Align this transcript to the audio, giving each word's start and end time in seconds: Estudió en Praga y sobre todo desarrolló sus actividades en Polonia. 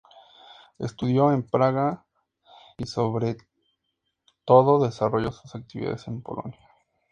Estudió 0.79 1.31
en 1.31 1.43
Praga 1.47 2.07
y 2.79 2.87
sobre 2.87 3.37
todo 4.45 4.83
desarrolló 4.83 5.31
sus 5.31 5.53
actividades 5.53 6.07
en 6.07 6.23
Polonia. 6.23 6.57